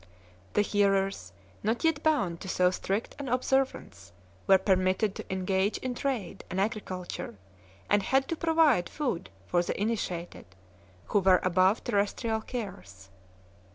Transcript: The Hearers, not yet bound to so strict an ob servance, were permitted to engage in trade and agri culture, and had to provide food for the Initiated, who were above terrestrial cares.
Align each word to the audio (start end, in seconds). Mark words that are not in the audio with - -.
The 0.53 0.63
Hearers, 0.63 1.31
not 1.61 1.83
yet 1.83 2.01
bound 2.01 2.41
to 2.41 2.47
so 2.49 2.71
strict 2.71 3.15
an 3.19 3.29
ob 3.29 3.43
servance, 3.43 4.13
were 4.47 4.57
permitted 4.57 5.13
to 5.13 5.31
engage 5.31 5.77
in 5.77 5.93
trade 5.93 6.43
and 6.49 6.59
agri 6.59 6.81
culture, 6.81 7.35
and 7.87 8.01
had 8.01 8.27
to 8.29 8.35
provide 8.35 8.89
food 8.89 9.29
for 9.45 9.61
the 9.61 9.79
Initiated, 9.79 10.47
who 11.09 11.19
were 11.19 11.39
above 11.43 11.83
terrestrial 11.83 12.41
cares. 12.41 13.09